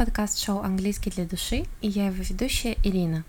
подкаст-шоу 0.00 0.60
«Английский 0.60 1.10
для 1.10 1.26
души» 1.26 1.66
и 1.82 1.88
я 1.88 2.06
его 2.06 2.22
ведущая 2.22 2.74
Ирина. 2.84 3.22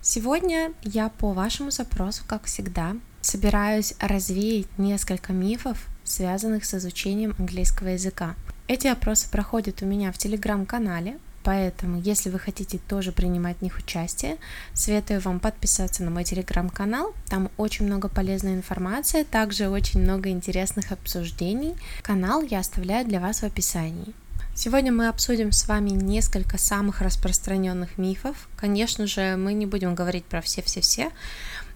Сегодня 0.00 0.72
я 0.84 1.08
по 1.08 1.32
вашему 1.32 1.72
запросу, 1.72 2.22
как 2.24 2.44
всегда, 2.44 2.94
собираюсь 3.20 3.94
развеять 3.98 4.68
несколько 4.78 5.32
мифов, 5.32 5.88
связанных 6.04 6.66
с 6.66 6.74
изучением 6.74 7.34
английского 7.36 7.88
языка. 7.88 8.36
Эти 8.68 8.86
опросы 8.86 9.28
проходят 9.28 9.82
у 9.82 9.86
меня 9.86 10.12
в 10.12 10.18
телеграм-канале, 10.18 11.18
поэтому 11.42 12.00
если 12.00 12.30
вы 12.30 12.38
хотите 12.38 12.78
тоже 12.78 13.10
принимать 13.10 13.56
в 13.58 13.62
них 13.62 13.76
участие, 13.76 14.36
советую 14.74 15.20
вам 15.20 15.40
подписаться 15.40 16.04
на 16.04 16.12
мой 16.12 16.22
телеграм-канал, 16.22 17.12
там 17.26 17.50
очень 17.56 17.86
много 17.86 18.08
полезной 18.08 18.54
информации, 18.54 19.24
также 19.24 19.68
очень 19.68 20.00
много 20.02 20.28
интересных 20.28 20.92
обсуждений. 20.92 21.74
Канал 22.02 22.42
я 22.42 22.60
оставляю 22.60 23.04
для 23.04 23.18
вас 23.18 23.40
в 23.40 23.42
описании. 23.46 24.14
Сегодня 24.60 24.90
мы 24.90 25.06
обсудим 25.06 25.52
с 25.52 25.68
вами 25.68 25.90
несколько 25.90 26.58
самых 26.58 27.00
распространенных 27.00 27.96
мифов. 27.96 28.48
Конечно 28.56 29.06
же, 29.06 29.36
мы 29.36 29.52
не 29.52 29.66
будем 29.66 29.94
говорить 29.94 30.24
про 30.24 30.40
все-все-все. 30.40 31.12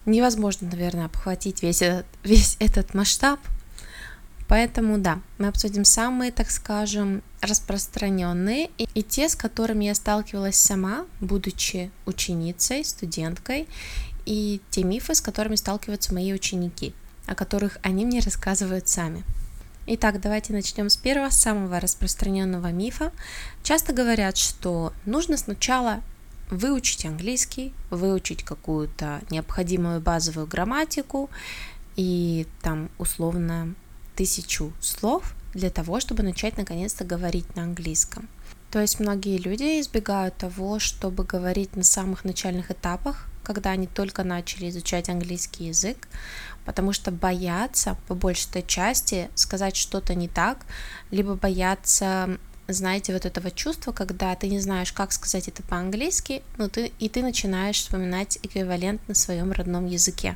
Невозможно, 0.05 0.67
наверное, 0.69 1.05
обхватить 1.05 1.63
весь 1.63 1.81
этот, 1.81 2.05
весь 2.25 2.57
этот 2.59 2.93
масштаб. 2.93 3.39
Поэтому 4.49 4.97
да, 4.97 5.21
мы 5.37 5.47
обсудим 5.47 5.85
самые, 5.85 6.33
так 6.33 6.51
скажем, 6.51 7.23
распространенные 7.39 8.69
и, 8.77 8.89
и 8.93 9.01
те, 9.01 9.29
с 9.29 9.37
которыми 9.37 9.85
я 9.85 9.95
сталкивалась 9.95 10.57
сама, 10.57 11.05
будучи 11.21 11.89
ученицей, 12.05 12.83
студенткой, 12.83 13.69
и 14.25 14.59
те 14.71 14.83
мифы, 14.83 15.15
с 15.15 15.21
которыми 15.21 15.55
сталкиваются 15.55 16.13
мои 16.13 16.33
ученики, 16.33 16.93
о 17.27 17.35
которых 17.35 17.77
они 17.81 18.05
мне 18.05 18.19
рассказывают 18.19 18.89
сами. 18.89 19.23
Итак, 19.85 20.21
давайте 20.21 20.53
начнем 20.53 20.89
с 20.89 20.95
первого, 20.95 21.29
самого 21.29 21.81
распространенного 21.81 22.71
мифа. 22.71 23.11
Часто 23.63 23.91
говорят, 23.91 24.37
что 24.37 24.93
нужно 25.05 25.35
сначала 25.35 26.01
выучить 26.49 27.05
английский, 27.05 27.73
выучить 27.89 28.43
какую-то 28.43 29.19
необходимую 29.29 29.99
базовую 29.99 30.47
грамматику 30.47 31.29
и 31.97 32.47
там 32.61 32.89
условно 32.97 33.75
тысячу 34.15 34.71
слов 34.79 35.35
для 35.53 35.69
того, 35.69 35.99
чтобы 35.99 36.23
начать 36.23 36.55
наконец-то 36.55 37.03
говорить 37.03 37.53
на 37.57 37.63
английском. 37.63 38.29
То 38.71 38.79
есть 38.79 39.01
многие 39.01 39.37
люди 39.37 39.81
избегают 39.81 40.37
того, 40.37 40.79
чтобы 40.79 41.25
говорить 41.25 41.75
на 41.75 41.83
самых 41.83 42.23
начальных 42.23 42.71
этапах, 42.71 43.27
когда 43.43 43.71
они 43.71 43.87
только 43.87 44.23
начали 44.23 44.69
изучать 44.69 45.09
английский 45.09 45.65
язык, 45.65 46.07
потому 46.65 46.93
что 46.93 47.11
боятся 47.11 47.97
по 48.07 48.15
большей 48.15 48.63
части 48.65 49.29
сказать 49.35 49.75
что-то 49.75 50.15
не 50.15 50.27
так, 50.27 50.65
либо 51.11 51.35
боятся 51.35 52.37
знаете, 52.67 53.13
вот 53.13 53.25
этого 53.25 53.51
чувства, 53.51 53.91
когда 53.91 54.33
ты 54.35 54.47
не 54.47 54.59
знаешь, 54.59 54.93
как 54.93 55.11
сказать 55.11 55.47
это 55.47 55.61
по-английски, 55.63 56.43
но 56.57 56.69
ты, 56.69 56.93
и 56.99 57.09
ты 57.09 57.21
начинаешь 57.21 57.77
вспоминать 57.77 58.39
эквивалент 58.41 59.05
на 59.07 59.15
своем 59.15 59.51
родном 59.51 59.85
языке. 59.85 60.35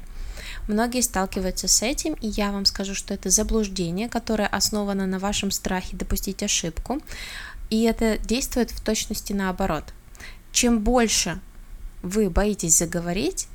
Многие 0.68 1.02
сталкиваются 1.02 1.68
с 1.68 1.82
этим, 1.82 2.14
и 2.16 2.28
я 2.28 2.52
вам 2.52 2.66
скажу, 2.66 2.94
что 2.96 3.14
это 3.14 3.30
заблуждение, 3.30 4.10
которое 4.10 4.48
основано 4.48 5.06
на 5.06 5.20
вашем 5.20 5.52
страхе 5.52 5.96
допустить 5.96 6.44
ошибку, 6.44 7.02
и 7.70 7.84
это 7.84 8.18
действует 8.18 8.72
в 8.72 8.82
точности 8.82 9.34
наоборот. 9.34 9.94
Чем 10.52 10.80
больше 10.80 11.40
вы 12.02 12.30
боитесь 12.30 12.78
заговорить, 12.78 13.48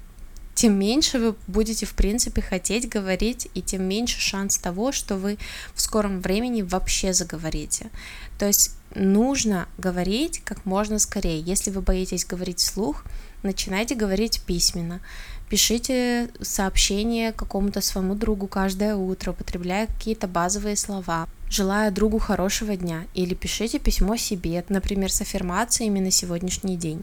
тем 0.54 0.78
меньше 0.78 1.18
вы 1.18 1.34
будете, 1.46 1.86
в 1.86 1.94
принципе, 1.94 2.42
хотеть 2.42 2.88
говорить, 2.88 3.48
и 3.54 3.62
тем 3.62 3.84
меньше 3.84 4.20
шанс 4.20 4.58
того, 4.58 4.92
что 4.92 5.16
вы 5.16 5.38
в 5.74 5.80
скором 5.80 6.20
времени 6.20 6.62
вообще 6.62 7.12
заговорите. 7.12 7.90
То 8.38 8.46
есть 8.46 8.72
нужно 8.94 9.66
говорить 9.78 10.42
как 10.44 10.64
можно 10.66 10.98
скорее. 10.98 11.40
Если 11.40 11.70
вы 11.70 11.80
боитесь 11.80 12.26
говорить 12.26 12.58
вслух, 12.58 13.04
начинайте 13.42 13.94
говорить 13.94 14.42
письменно. 14.42 15.00
Пишите 15.48 16.30
сообщение 16.40 17.32
какому-то 17.32 17.80
своему 17.80 18.14
другу 18.14 18.46
каждое 18.46 18.94
утро, 18.94 19.32
употребляя 19.32 19.86
какие-то 19.86 20.26
базовые 20.26 20.76
слова. 20.76 21.28
Желая 21.48 21.90
другу 21.90 22.18
хорошего 22.18 22.76
дня. 22.76 23.06
Или 23.14 23.34
пишите 23.34 23.78
письмо 23.78 24.16
себе, 24.16 24.64
например, 24.68 25.10
с 25.10 25.20
аффирмациями 25.20 26.00
на 26.00 26.10
сегодняшний 26.10 26.76
день 26.76 27.02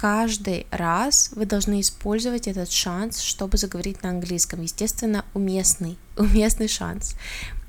каждый 0.00 0.66
раз 0.70 1.30
вы 1.36 1.44
должны 1.44 1.82
использовать 1.82 2.48
этот 2.48 2.72
шанс, 2.72 3.20
чтобы 3.20 3.58
заговорить 3.58 4.02
на 4.02 4.08
английском. 4.08 4.62
Естественно, 4.62 5.26
уместный, 5.34 5.98
уместный 6.16 6.68
шанс. 6.68 7.16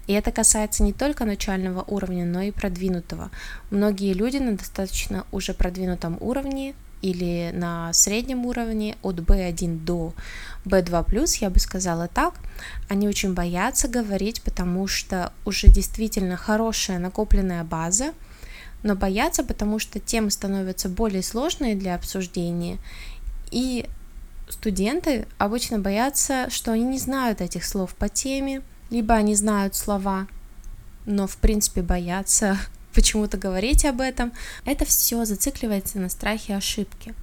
И 0.08 0.14
это 0.14 0.32
касается 0.32 0.84
не 0.84 0.94
только 0.94 1.26
начального 1.26 1.82
уровня, 1.82 2.26
но 2.26 2.42
и 2.42 2.52
продвинутого. 2.52 3.32
Многие 3.70 4.14
люди 4.14 4.38
на 4.38 4.56
достаточно 4.56 5.26
уже 5.34 5.54
продвинутом 5.54 6.18
уровне 6.22 6.74
или 7.02 7.52
на 7.54 7.92
среднем 7.92 8.46
уровне 8.46 8.96
от 9.02 9.20
B1 9.20 9.84
до 9.84 10.14
B2+, 10.64 11.38
я 11.42 11.50
бы 11.50 11.60
сказала 11.60 12.08
так, 12.08 12.36
они 12.88 13.10
очень 13.10 13.34
боятся 13.34 13.90
говорить, 13.90 14.42
потому 14.42 14.88
что 14.88 15.34
уже 15.44 15.68
действительно 15.68 16.38
хорошая 16.38 16.98
накопленная 16.98 17.66
база– 17.66 18.14
но 18.84 18.96
боятся, 18.96 19.44
потому 19.44 19.80
что 19.80 20.00
темы 20.00 20.32
становятся 20.32 20.90
более 20.90 21.24
сложные 21.24 21.76
для 21.76 21.96
обсуждения, 21.96 22.78
и 23.52 23.86
студенты 24.50 25.28
обычно 25.38 25.80
боятся, 25.80 26.50
что 26.50 26.72
они 26.72 26.84
не 26.84 27.00
знают 27.00 27.42
этих 27.42 27.66
слов 27.66 27.96
по 27.96 28.10
теме, 28.10 28.62
либо 28.90 29.16
они 29.16 29.36
знают 29.36 29.76
слова, 29.76 30.28
но 31.06 31.28
в 31.28 31.38
принципе 31.38 31.82
боятся 31.82 32.58
почему-то 32.94 33.38
говорить 33.38 33.86
об 33.86 34.02
этом. 34.02 34.32
Это 34.66 34.86
все 34.86 35.26
зацикливается 35.26 36.00
на 36.00 36.10
страхе 36.10 36.56
ошибки. 36.56 37.14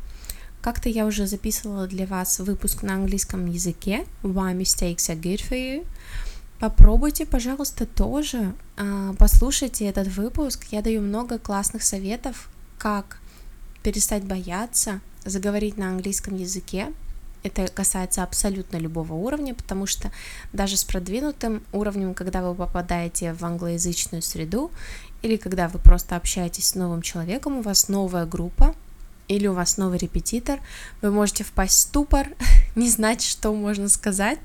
Как-то 0.61 0.89
я 0.89 1.07
уже 1.07 1.27
записывала 1.27 1.87
для 1.87 2.07
вас 2.07 2.41
выпуск 2.41 2.83
на 2.83 2.95
английском 2.95 3.47
языке 3.47 4.05
Why 4.23 4.57
mistakes 4.57 5.09
are 5.09 5.21
good 5.21 5.41
for 5.49 5.57
you. 5.57 5.87
Попробуйте, 6.59 7.25
пожалуйста, 7.25 7.87
тоже 7.87 8.53
а, 8.77 9.15
послушайте 9.17 9.87
этот 9.87 10.09
выпуск. 10.09 10.67
Я 10.73 10.83
даю 10.83 11.01
много 11.01 11.39
классных 11.39 11.85
советов, 11.85 12.49
как 12.79 13.21
перестать 13.85 14.25
бояться, 14.25 15.01
заговорить 15.25 15.77
на 15.77 15.91
английском 15.91 16.35
языке. 16.35 16.93
Это 17.45 17.69
касается 17.69 18.25
абсолютно 18.25 18.77
любого 18.77 19.13
уровня, 19.13 19.55
потому 19.55 19.87
что 19.87 20.11
даже 20.53 20.77
с 20.77 20.83
продвинутым 20.83 21.63
уровнем, 21.73 22.13
когда 22.13 22.43
вы 22.43 22.57
попадаете 22.57 23.35
в 23.35 23.45
англоязычную 23.45 24.23
среду, 24.23 24.73
или 25.23 25.37
когда 25.37 25.69
вы 25.69 25.79
просто 25.79 26.17
общаетесь 26.17 26.71
с 26.71 26.75
новым 26.75 27.03
человеком, 27.03 27.59
у 27.59 27.63
вас 27.63 27.89
новая 27.89 28.27
группа, 28.27 28.75
или 29.29 29.47
у 29.47 29.53
вас 29.53 29.77
новый 29.77 29.99
репетитор, 29.99 30.59
вы 31.03 31.11
можете 31.11 31.45
впасть 31.45 31.75
в 31.75 31.81
ступор, 31.81 32.29
не 32.77 32.89
знать, 32.89 33.23
что 33.23 33.55
можно 33.55 33.89
сказать, 33.89 34.41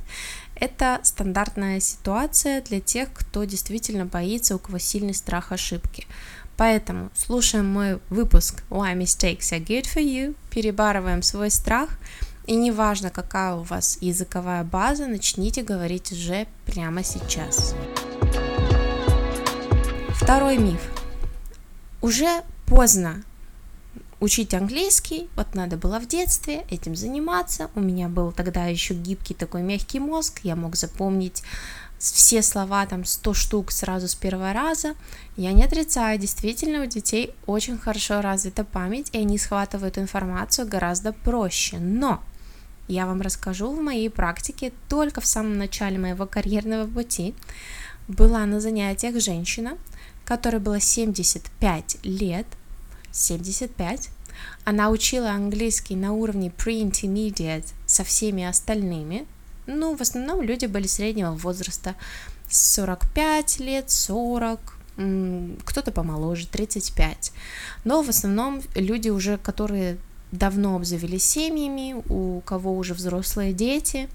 это 0.64 1.02
стандартная 1.04 1.82
ситуация 1.82 2.62
для 2.62 2.80
тех, 2.80 3.10
кто 3.12 3.44
действительно 3.44 4.06
боится, 4.06 4.56
у 4.56 4.60
кого 4.60 4.78
сильный 4.78 5.14
страх 5.14 5.52
ошибки. 5.52 6.08
Поэтому 6.56 7.10
слушаем 7.14 7.66
мой 7.66 8.00
выпуск 8.10 8.64
Why 8.70 8.98
Mistakes 8.98 9.52
Are 9.52 9.62
Good 9.62 9.94
For 9.94 10.02
You, 10.02 10.38
перебарываем 10.52 11.22
свой 11.22 11.52
страх, 11.52 11.90
и 12.48 12.56
неважно, 12.56 13.10
какая 13.10 13.56
у 13.56 13.64
вас 13.64 13.98
языковая 14.00 14.64
база, 14.64 15.08
начните 15.08 15.64
говорить 15.64 16.14
уже 16.14 16.48
прямо 16.66 17.04
сейчас. 17.04 17.76
Второй 20.16 20.58
миф. 20.58 20.80
Уже 22.02 22.42
поздно 22.68 23.22
учить 24.24 24.54
английский, 24.54 25.28
вот 25.36 25.54
надо 25.54 25.76
было 25.76 26.00
в 26.00 26.08
детстве 26.08 26.66
этим 26.70 26.96
заниматься. 26.96 27.70
У 27.76 27.82
меня 27.82 28.08
был 28.08 28.32
тогда 28.32 28.66
еще 28.68 28.94
гибкий 28.94 29.34
такой 29.34 29.64
мягкий 29.64 30.00
мозг, 30.00 30.40
я 30.44 30.56
мог 30.56 30.78
запомнить 30.78 31.44
все 32.00 32.42
слова, 32.42 32.86
там 32.86 33.04
100 33.04 33.34
штук 33.34 33.72
сразу 33.72 34.08
с 34.08 34.16
первого 34.16 34.54
раза. 34.54 34.96
Я 35.36 35.52
не 35.52 35.64
отрицаю, 35.64 36.18
действительно 36.18 36.84
у 36.84 36.86
детей 36.86 37.34
очень 37.48 37.78
хорошо 37.78 38.22
развита 38.22 38.64
память, 38.64 39.10
и 39.12 39.18
они 39.18 39.38
схватывают 39.38 39.98
информацию 39.98 40.70
гораздо 40.70 41.12
проще. 41.12 41.80
Но 41.80 42.24
я 42.88 43.06
вам 43.06 43.22
расскажу 43.22 43.74
в 43.74 43.82
моей 43.82 44.10
практике 44.10 44.72
только 44.88 45.20
в 45.20 45.26
самом 45.26 45.58
начале 45.58 45.98
моего 45.98 46.26
карьерного 46.26 46.88
пути. 46.88 47.36
Была 48.08 48.46
на 48.46 48.62
занятиях 48.62 49.22
женщина, 49.22 49.78
которой 50.24 50.60
было 50.60 50.80
75 50.80 51.98
лет, 52.04 52.48
75. 53.14 54.10
Она 54.66 54.90
учила 54.90 55.32
английский 55.32 55.96
на 55.96 56.14
уровне 56.14 56.50
pre-intermediate 56.50 57.68
со 57.86 58.04
всеми 58.04 58.44
остальными. 58.44 59.26
Ну, 59.66 59.96
в 59.96 60.02
основном 60.02 60.42
люди 60.42 60.66
были 60.66 60.88
среднего 60.88 61.32
возраста 61.32 61.96
45 62.50 63.60
лет, 63.60 63.90
40, 63.90 64.60
кто-то 65.66 65.92
помоложе, 65.92 66.48
35. 66.48 67.32
Но 67.84 68.04
в 68.04 68.10
основном 68.10 68.62
люди 68.76 69.10
уже, 69.10 69.38
которые 69.38 69.98
давно 70.32 70.76
обзавелись 70.76 71.24
семьями, 71.24 71.96
у 72.10 72.42
кого 72.42 72.78
уже 72.78 72.94
взрослые 72.94 73.54
дети. 73.54 74.10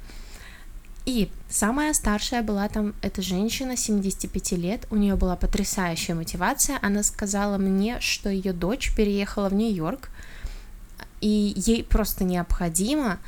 И 1.08 1.30
самая 1.48 1.94
старшая 1.94 2.42
была 2.42 2.68
там 2.68 2.92
эта 3.00 3.22
женщина 3.22 3.78
75 3.78 4.52
лет, 4.52 4.86
у 4.90 4.96
нее 4.96 5.16
была 5.16 5.36
потрясающая 5.36 6.14
мотивация, 6.14 6.78
она 6.82 7.02
сказала 7.02 7.56
мне, 7.56 7.98
что 8.00 8.28
ее 8.28 8.52
дочь 8.52 8.94
переехала 8.94 9.48
в 9.48 9.54
Нью-Йорк, 9.54 10.10
и 11.22 11.54
ей 11.56 11.82
просто 11.82 12.24
необходимо 12.24 13.18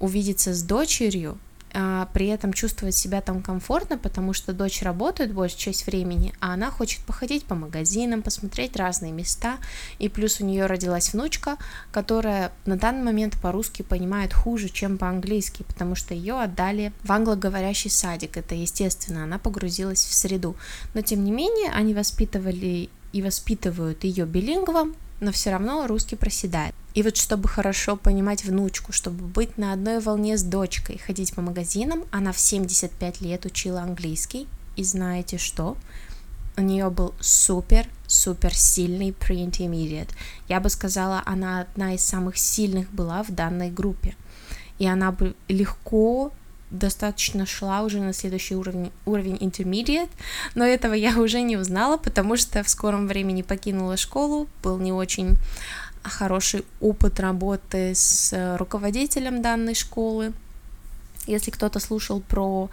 увидеться 0.00 0.54
с 0.54 0.62
дочерью, 0.62 1.36
при 1.70 2.26
этом 2.26 2.52
чувствовать 2.52 2.94
себя 2.94 3.20
там 3.20 3.42
комфортно, 3.42 3.98
потому 3.98 4.32
что 4.32 4.52
дочь 4.52 4.82
работает 4.82 5.32
большую 5.32 5.58
часть 5.58 5.86
времени, 5.86 6.32
а 6.40 6.54
она 6.54 6.70
хочет 6.70 7.00
походить 7.04 7.44
по 7.44 7.54
магазинам, 7.54 8.22
посмотреть 8.22 8.76
разные 8.76 9.12
места, 9.12 9.58
и 9.98 10.08
плюс 10.08 10.40
у 10.40 10.44
нее 10.44 10.66
родилась 10.66 11.12
внучка, 11.12 11.56
которая 11.92 12.52
на 12.64 12.76
данный 12.76 13.02
момент 13.02 13.36
по-русски 13.40 13.82
понимает 13.82 14.32
хуже, 14.32 14.68
чем 14.68 14.98
по-английски, 14.98 15.62
потому 15.62 15.94
что 15.94 16.14
ее 16.14 16.40
отдали 16.40 16.92
в 17.02 17.12
англоговорящий 17.12 17.90
садик, 17.90 18.36
это 18.36 18.54
естественно, 18.54 19.24
она 19.24 19.38
погрузилась 19.38 20.04
в 20.04 20.14
среду, 20.14 20.56
но 20.94 21.02
тем 21.02 21.24
не 21.24 21.30
менее 21.30 21.70
они 21.72 21.94
воспитывали 21.94 22.88
и 23.12 23.22
воспитывают 23.22 24.04
ее 24.04 24.26
билингвом, 24.26 24.94
но 25.20 25.32
все 25.32 25.50
равно 25.50 25.86
русский 25.86 26.16
проседает. 26.16 26.74
И 26.98 27.02
вот 27.04 27.16
чтобы 27.16 27.48
хорошо 27.48 27.94
понимать 27.94 28.44
внучку, 28.44 28.92
чтобы 28.92 29.24
быть 29.24 29.56
на 29.56 29.72
одной 29.72 30.00
волне 30.00 30.36
с 30.36 30.42
дочкой, 30.42 30.98
ходить 30.98 31.32
по 31.32 31.40
магазинам, 31.40 32.04
она 32.10 32.32
в 32.32 32.40
75 32.40 33.20
лет 33.20 33.46
учила 33.46 33.82
английский, 33.82 34.48
и 34.74 34.82
знаете 34.82 35.38
что? 35.38 35.76
У 36.56 36.60
нее 36.60 36.90
был 36.90 37.14
супер-супер 37.20 38.52
сильный 38.52 39.10
pre-intermediate. 39.10 40.10
Я 40.48 40.58
бы 40.58 40.70
сказала, 40.70 41.22
она 41.24 41.60
одна 41.60 41.94
из 41.94 42.02
самых 42.02 42.36
сильных 42.36 42.90
была 42.90 43.22
в 43.22 43.30
данной 43.30 43.70
группе. 43.70 44.16
И 44.80 44.86
она 44.88 45.12
бы 45.12 45.36
легко 45.46 46.32
достаточно 46.72 47.46
шла 47.46 47.82
уже 47.82 48.00
на 48.00 48.12
следующий 48.12 48.56
уровень, 48.56 48.90
уровень 49.06 49.36
intermediate, 49.36 50.10
но 50.56 50.64
этого 50.64 50.94
я 50.94 51.16
уже 51.16 51.42
не 51.42 51.56
узнала, 51.56 51.96
потому 51.96 52.36
что 52.36 52.62
в 52.64 52.68
скором 52.68 53.06
времени 53.06 53.42
покинула 53.42 53.96
школу, 53.96 54.48
был 54.64 54.78
не 54.78 54.92
очень 54.92 55.36
хороший 56.02 56.64
опыт 56.80 57.20
работы 57.20 57.94
с 57.94 58.32
э, 58.32 58.56
руководителем 58.56 59.42
данной 59.42 59.74
школы. 59.74 60.32
Если 61.26 61.50
кто-то 61.50 61.78
слушал 61.78 62.20
про 62.20 62.70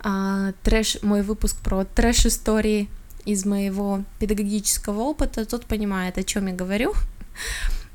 а, 0.00 0.52
трэш, 0.62 1.02
мой 1.02 1.22
выпуск 1.22 1.56
про 1.58 1.84
трэш-истории 1.84 2.88
из 3.24 3.44
моего 3.44 4.04
педагогического 4.20 5.00
опыта, 5.00 5.44
тот 5.44 5.66
понимает, 5.66 6.16
о 6.16 6.22
чем 6.22 6.46
я 6.46 6.54
говорю. 6.54 6.94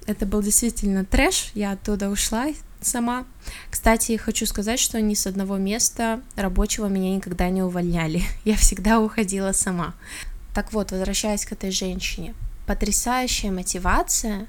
Это 0.07 0.25
был 0.25 0.41
действительно 0.41 1.05
трэш, 1.05 1.51
я 1.53 1.71
оттуда 1.71 2.09
ушла 2.09 2.47
сама. 2.81 3.25
Кстати, 3.69 4.17
хочу 4.17 4.45
сказать, 4.45 4.79
что 4.79 4.99
ни 4.99 5.13
с 5.13 5.27
одного 5.27 5.57
места 5.57 6.21
рабочего 6.35 6.87
меня 6.87 7.15
никогда 7.15 7.49
не 7.49 7.61
увольняли. 7.61 8.23
Я 8.43 8.55
всегда 8.55 8.99
уходила 8.99 9.51
сама. 9.51 9.93
Так 10.53 10.73
вот, 10.73 10.91
возвращаясь 10.91 11.45
к 11.45 11.51
этой 11.51 11.71
женщине. 11.71 12.33
Потрясающая 12.65 13.51
мотивация 13.51 14.47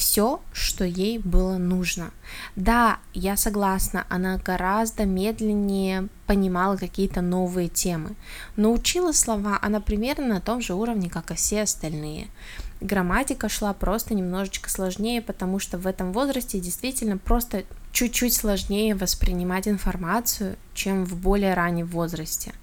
все, 0.00 0.40
что 0.54 0.82
ей 0.82 1.18
было 1.18 1.58
нужно. 1.58 2.10
Да, 2.56 3.00
я 3.12 3.36
согласна, 3.36 4.06
она 4.08 4.38
гораздо 4.38 5.04
медленнее 5.04 6.08
понимала 6.26 6.78
какие-то 6.78 7.20
новые 7.20 7.68
темы, 7.68 8.16
но 8.56 8.72
учила 8.72 9.12
слова 9.12 9.58
она 9.60 9.78
примерно 9.80 10.26
на 10.26 10.40
том 10.40 10.62
же 10.62 10.72
уровне, 10.72 11.10
как 11.10 11.30
и 11.30 11.34
все 11.34 11.62
остальные. 11.62 12.28
Грамматика 12.80 13.50
шла 13.50 13.74
просто 13.74 14.14
немножечко 14.14 14.70
сложнее, 14.70 15.20
потому 15.20 15.58
что 15.58 15.76
в 15.76 15.86
этом 15.86 16.14
возрасте 16.14 16.60
действительно 16.60 17.18
просто 17.18 17.64
чуть-чуть 17.92 18.32
сложнее 18.32 18.94
воспринимать 18.94 19.68
информацию, 19.68 20.56
чем 20.72 21.04
в 21.04 21.14
более 21.14 21.52
раннем 21.52 21.86
возрасте. 21.86 22.54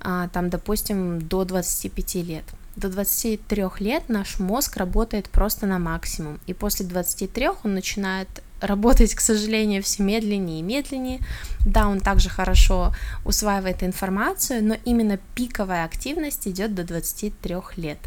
А, 0.00 0.28
там, 0.28 0.48
допустим, 0.48 1.20
до 1.20 1.44
25 1.44 2.14
лет 2.22 2.44
до 2.78 2.88
23 2.88 3.64
лет 3.80 4.08
наш 4.08 4.38
мозг 4.38 4.76
работает 4.76 5.28
просто 5.28 5.66
на 5.66 5.78
максимум, 5.78 6.40
и 6.46 6.54
после 6.54 6.86
23 6.86 7.48
он 7.64 7.74
начинает 7.74 8.28
работать, 8.60 9.14
к 9.14 9.20
сожалению, 9.20 9.82
все 9.82 10.02
медленнее 10.02 10.60
и 10.60 10.62
медленнее. 10.62 11.20
Да, 11.64 11.88
он 11.88 12.00
также 12.00 12.28
хорошо 12.28 12.94
усваивает 13.24 13.82
информацию, 13.82 14.64
но 14.64 14.76
именно 14.84 15.18
пиковая 15.34 15.84
активность 15.84 16.46
идет 16.48 16.74
до 16.74 16.84
23 16.84 17.56
лет. 17.76 17.98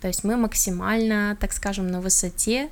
То 0.00 0.08
есть 0.08 0.24
мы 0.24 0.36
максимально, 0.36 1.36
так 1.40 1.52
скажем, 1.52 1.88
на 1.88 2.00
высоте, 2.00 2.68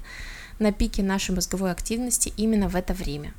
на 0.59 0.73
пике 0.73 1.03
нашей 1.03 1.35
мозговой 1.35 1.71
активности 1.71 2.32
именно 2.37 2.69
в 2.69 2.77
это 2.77 2.94
время. 2.94 3.35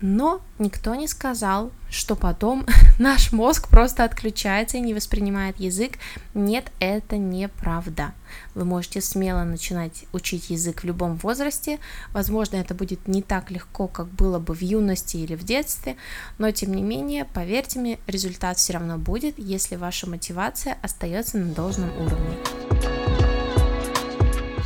Но 0.00 0.40
никто 0.58 0.94
не 0.94 1.06
сказал, 1.06 1.70
что 1.90 2.16
потом 2.16 2.66
наш 2.98 3.32
мозг 3.32 3.68
просто 3.68 4.04
отключается 4.04 4.78
и 4.78 4.80
не 4.80 4.94
воспринимает 4.94 5.60
язык. 5.60 5.98
Нет, 6.32 6.72
это 6.80 7.18
неправда. 7.18 8.12
Вы 8.54 8.64
можете 8.64 9.02
смело 9.02 9.44
начинать 9.44 10.06
учить 10.12 10.50
язык 10.50 10.82
в 10.82 10.84
любом 10.84 11.16
возрасте. 11.16 11.78
Возможно, 12.12 12.56
это 12.56 12.74
будет 12.74 13.08
не 13.08 13.20
так 13.22 13.50
легко, 13.50 13.88
как 13.88 14.08
было 14.08 14.38
бы 14.38 14.54
в 14.54 14.62
юности 14.62 15.18
или 15.18 15.34
в 15.34 15.44
детстве, 15.44 15.96
но 16.38 16.50
тем 16.50 16.72
не 16.72 16.82
менее, 16.82 17.26
поверьте 17.26 17.78
мне, 17.78 17.98
результат 18.06 18.56
все 18.56 18.74
равно 18.74 18.96
будет, 18.96 19.38
если 19.38 19.76
ваша 19.76 20.08
мотивация 20.08 20.78
остается 20.82 21.36
на 21.38 21.52
должном 21.52 21.90
уровне. 21.98 22.36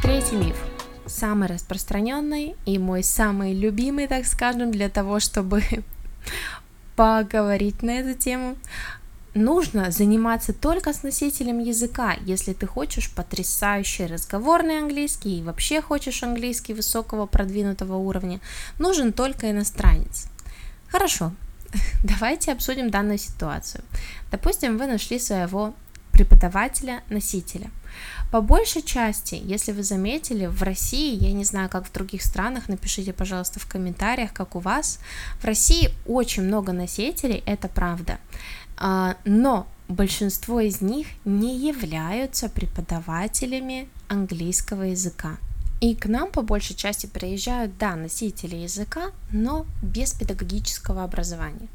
Третий 0.03 0.37
миф 0.37 0.57
самый 1.07 1.49
распространенный 1.49 2.57
и 2.67 2.79
мой 2.79 3.03
самый 3.03 3.55
любимый, 3.55 4.07
так 4.07 4.27
скажем, 4.27 4.71
для 4.71 4.89
того, 4.89 5.21
чтобы 5.21 5.63
поговорить 6.97 7.83
на 7.83 7.91
эту 7.91 8.19
тему. 8.19 8.57
Нужно 9.35 9.91
заниматься 9.91 10.53
только 10.53 10.93
с 10.93 11.03
носителем 11.03 11.59
языка, 11.59 12.17
если 12.25 12.53
ты 12.53 12.69
хочешь 12.69 13.11
потрясающий 13.11 14.07
разговорный 14.07 14.79
английский 14.79 15.41
и 15.41 15.43
вообще 15.43 15.83
хочешь 15.83 16.23
английский 16.23 16.73
высокого 16.73 17.27
продвинутого 17.27 17.97
уровня, 17.97 18.41
нужен 18.79 19.13
только 19.13 19.51
иностранец. 19.51 20.27
Хорошо, 20.87 21.33
давайте 22.05 22.53
обсудим 22.53 22.91
данную 22.91 23.19
ситуацию. 23.19 23.83
Допустим, 24.31 24.79
вы 24.79 24.87
нашли 24.87 25.19
своего 25.19 25.75
преподавателя-носителя– 26.15 27.71
по 28.31 28.41
большей 28.41 28.83
части, 28.83 29.41
если 29.45 29.73
вы 29.73 29.83
заметили, 29.83 30.47
в 30.47 30.63
России, 30.63 31.23
я 31.23 31.33
не 31.33 31.45
знаю, 31.45 31.69
как 31.69 31.87
в 31.87 31.93
других 31.93 32.23
странах, 32.23 32.69
напишите, 32.69 33.13
пожалуйста, 33.13 33.61
в 33.61 33.67
комментариях, 33.67 34.33
как 34.33 34.57
у 34.57 34.59
вас, 34.59 34.99
в 35.41 35.45
России 35.45 35.91
очень 36.07 36.43
много 36.43 36.73
носителей, 36.73 37.43
это 37.47 37.69
правда, 37.69 38.19
а, 38.77 39.17
но 39.25 39.67
большинство 39.89 40.61
из 40.61 40.81
них 40.81 41.07
не 41.25 41.57
являются 41.57 42.49
преподавателями 42.49 43.89
английского 44.09 44.83
языка. 44.83 45.37
И 45.81 45.95
к 45.95 46.07
нам 46.07 46.31
по 46.31 46.43
большей 46.43 46.75
части 46.75 47.07
приезжают, 47.07 47.77
да, 47.79 47.95
носители 47.95 48.57
языка, 48.57 49.11
но 49.31 49.67
без 49.83 50.13
педагогического 50.13 51.05
образования. 51.05 51.69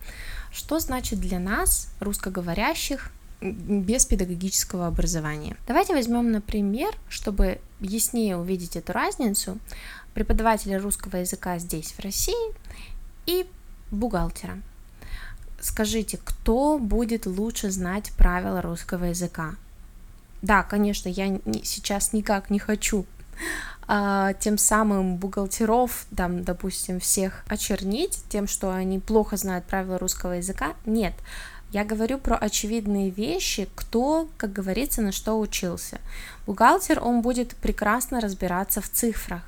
Что 0.51 0.79
значит 0.79 1.19
для 1.19 1.37
нас, 1.37 1.89
русскоговорящих, 1.99 3.11
без 3.41 4.05
педагогического 4.05 4.87
образования. 4.87 5.55
Давайте 5.67 5.93
возьмем, 5.93 6.31
например, 6.31 6.93
чтобы 7.07 7.59
яснее 7.79 8.37
увидеть 8.37 8.75
эту 8.75 8.91
разницу, 8.91 9.57
преподавателя 10.13 10.79
русского 10.81 11.17
языка 11.17 11.57
здесь, 11.59 11.93
в 11.93 11.99
России, 11.99 12.53
и 13.25 13.45
бухгалтера. 13.91 14.61
Скажите, 15.61 16.19
кто 16.23 16.79
будет 16.79 17.25
лучше 17.25 17.69
знать 17.69 18.11
правила 18.17 18.61
русского 18.61 19.05
языка? 19.05 19.55
Да, 20.41 20.63
конечно, 20.63 21.09
я 21.09 21.39
сейчас 21.63 22.13
никак 22.13 22.49
не 22.49 22.59
хочу 22.59 23.05
а, 23.87 24.33
тем 24.33 24.57
самым 24.57 25.17
бухгалтеров, 25.17 26.05
там, 26.15 26.43
допустим, 26.43 26.99
всех 26.99 27.43
очернить 27.47 28.23
тем, 28.29 28.47
что 28.47 28.71
они 28.71 28.99
плохо 28.99 29.35
знают 29.35 29.65
правила 29.65 29.97
русского 29.97 30.33
языка. 30.33 30.73
Нет, 30.85 31.13
я 31.71 31.85
говорю 31.85 32.17
про 32.17 32.35
очевидные 32.35 33.11
вещи, 33.11 33.69
кто, 33.75 34.27
как 34.37 34.51
говорится, 34.51 35.01
на 35.01 35.11
что 35.11 35.39
учился. 35.39 35.99
Бухгалтер, 36.47 37.03
он 37.03 37.21
будет 37.21 37.55
прекрасно 37.55 38.21
разбираться 38.21 38.81
в 38.81 38.89
цифрах, 38.89 39.41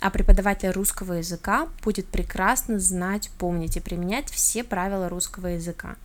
а 0.00 0.10
преподаватель 0.10 0.70
русского 0.70 1.14
языка 1.14 1.68
будет 1.82 2.06
прекрасно 2.06 2.78
знать, 2.78 3.30
помнить 3.38 3.76
и 3.76 3.80
применять 3.80 4.30
все 4.30 4.62
правила 4.62 5.08
русского 5.08 5.46
языка. 5.48 5.96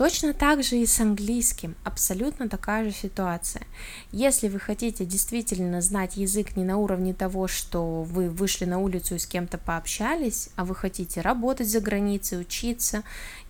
Точно 0.00 0.32
так 0.32 0.62
же 0.62 0.78
и 0.78 0.86
с 0.86 0.98
английским, 0.98 1.76
абсолютно 1.84 2.48
такая 2.48 2.84
же 2.84 2.90
ситуация. 2.90 3.66
Если 4.12 4.48
вы 4.48 4.58
хотите 4.58 5.04
действительно 5.04 5.82
знать 5.82 6.16
язык 6.16 6.56
не 6.56 6.64
на 6.64 6.78
уровне 6.78 7.12
того, 7.12 7.48
что 7.48 8.02
вы 8.04 8.30
вышли 8.30 8.64
на 8.64 8.78
улицу 8.78 9.16
и 9.16 9.18
с 9.18 9.26
кем-то 9.26 9.58
пообщались, 9.58 10.48
а 10.56 10.64
вы 10.64 10.74
хотите 10.74 11.20
работать 11.20 11.68
за 11.68 11.80
границей, 11.80 12.40
учиться 12.40 13.02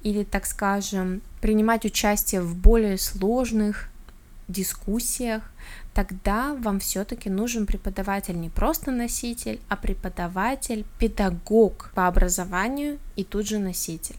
или, 0.03 0.25
так 0.25 0.45
скажем, 0.45 1.23
принимать 1.41 1.85
участие 1.85 2.41
в 2.41 2.57
более 2.57 2.99
сложных 2.99 3.89
дискуссиях, 4.49 5.45
тогда 5.95 6.57
вам 6.57 6.81
все-таки 6.81 7.31
нужен 7.31 7.65
преподаватель 7.65 8.41
не 8.41 8.49
просто 8.49 8.91
носитель, 8.91 9.61
а 9.69 9.77
преподаватель, 9.77 10.85
педагог 10.99 11.93
по 11.95 12.09
образованию 12.09 12.99
и 13.15 13.23
тут 13.23 13.47
же 13.47 13.61
носитель 13.61 14.17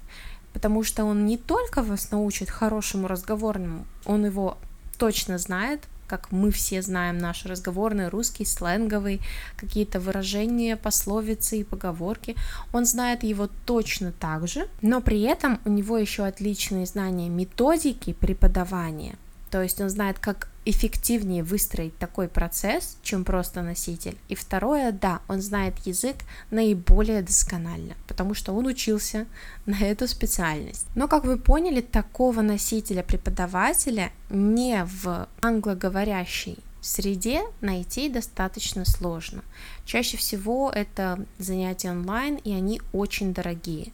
потому 0.54 0.84
что 0.84 1.06
он 1.06 1.26
не 1.26 1.38
только 1.38 1.82
вас 1.82 2.12
научит 2.12 2.50
хорошему 2.50 3.08
разговорному, 3.08 3.86
он 4.06 4.26
его 4.26 4.58
точно 4.98 5.38
знает, 5.38 5.82
как 6.12 6.34
мы 6.34 6.52
все 6.52 6.82
знаем 6.82 7.18
наш 7.18 7.46
разговорный 7.46 8.10
русский, 8.10 8.44
сленговый, 8.44 9.22
какие-то 9.56 10.02
выражения, 10.02 10.76
пословицы 10.76 11.60
и 11.60 11.64
поговорки. 11.64 12.36
Он 12.74 12.86
знает 12.86 13.24
его 13.24 13.48
точно 13.66 14.12
так 14.12 14.46
же, 14.46 14.68
но 14.82 15.00
при 15.00 15.22
этом 15.22 15.62
у 15.64 15.70
него 15.70 15.98
еще 15.98 16.26
отличные 16.26 16.86
знания 16.86 17.30
методики 17.30 18.12
преподавания. 18.12 19.16
То 19.52 19.62
есть 19.62 19.80
он 19.80 19.90
знает, 19.90 20.20
как 20.20 20.51
эффективнее 20.66 21.44
выстроить 21.44 21.98
такой 21.98 22.28
процесс, 22.28 22.98
чем 23.02 23.24
просто 23.24 23.62
носитель. 23.62 24.18
И 24.30 24.36
второе, 24.36 24.92
да, 24.92 25.22
он 25.28 25.42
знает 25.42 25.76
язык 25.86 26.18
наиболее 26.52 27.22
досконально, 27.22 27.96
потому 28.08 28.34
что 28.34 28.54
он 28.54 28.68
учился 28.68 29.26
на 29.66 29.80
эту 29.80 30.08
специальность. 30.08 30.86
Но, 30.96 31.08
как 31.08 31.26
вы 31.26 31.38
поняли, 31.38 31.82
такого 31.82 32.42
носителя-преподавателя 32.42 34.12
не 34.30 34.86
в 34.86 35.28
англоговорящей 35.42 36.60
среде 36.82 37.44
найти 37.62 38.10
достаточно 38.10 38.86
сложно. 38.86 39.44
Чаще 39.86 40.18
всего 40.18 40.72
это 40.74 41.26
занятия 41.38 41.92
онлайн, 41.92 42.36
и 42.36 42.54
они 42.54 42.82
очень 42.92 43.34
дорогие. 43.34 43.92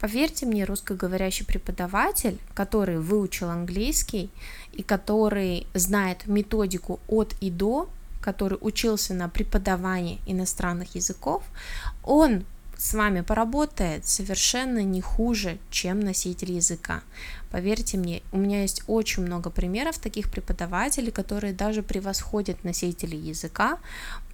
Поверьте 0.00 0.46
мне, 0.46 0.64
русскоговорящий 0.64 1.44
преподаватель, 1.44 2.38
который 2.54 2.98
выучил 2.98 3.50
английский 3.50 4.30
и 4.72 4.82
который 4.82 5.66
знает 5.74 6.26
методику 6.26 7.00
от 7.06 7.34
и 7.42 7.50
до, 7.50 7.88
который 8.22 8.56
учился 8.62 9.12
на 9.12 9.28
преподавании 9.28 10.20
иностранных 10.26 10.94
языков, 10.94 11.44
он 12.02 12.44
с 12.78 12.94
вами 12.94 13.20
поработает 13.20 14.06
совершенно 14.06 14.82
не 14.82 15.02
хуже, 15.02 15.58
чем 15.70 16.00
носитель 16.00 16.52
языка. 16.52 17.02
Поверьте 17.50 17.98
мне, 17.98 18.22
у 18.32 18.38
меня 18.38 18.62
есть 18.62 18.82
очень 18.86 19.22
много 19.22 19.50
примеров 19.50 19.98
таких 19.98 20.30
преподавателей, 20.30 21.12
которые 21.12 21.52
даже 21.52 21.82
превосходят 21.82 22.64
носителей 22.64 23.18
языка 23.18 23.78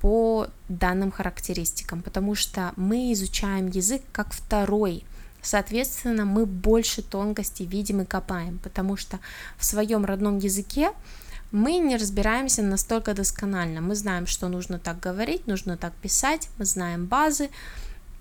по 0.01 0.47
данным 0.69 1.11
характеристикам, 1.11 2.03
потому 2.03 2.37
что 2.37 2.73
мы 2.77 3.13
изучаем 3.13 3.67
язык 3.67 4.03
как 4.13 4.33
второй 4.33 5.05
Соответственно, 5.47 6.25
мы 6.25 6.45
больше 6.45 7.03
тонкостей 7.03 7.67
видим 7.67 8.01
и 8.01 8.05
копаем, 8.05 8.59
потому 8.59 8.97
что 8.97 9.21
в 9.57 9.65
своем 9.65 10.05
родном 10.05 10.39
языке 10.39 10.91
мы 11.53 11.79
не 11.79 11.97
разбираемся 11.97 12.63
настолько 12.63 13.15
досконально. 13.15 13.81
Мы 13.81 13.95
знаем, 13.95 14.27
что 14.27 14.49
нужно 14.49 14.81
так 14.81 14.99
говорить, 14.99 15.47
нужно 15.47 15.77
так 15.77 15.95
писать, 15.95 16.49
мы 16.59 16.65
знаем 16.65 17.07
базы, 17.07 17.51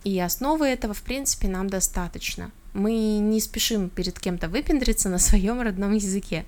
и 0.06 0.20
основы 0.20 0.68
этого, 0.68 0.94
в 0.94 1.02
принципе, 1.02 1.48
нам 1.48 1.68
достаточно. 1.68 2.52
Мы 2.74 3.18
не 3.18 3.40
спешим 3.40 3.90
перед 3.90 4.20
кем-то 4.20 4.50
выпендриться 4.50 5.10
на 5.10 5.18
своем 5.18 5.62
родном 5.62 5.94
языке. 5.94 6.46